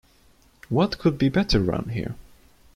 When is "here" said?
1.91-2.15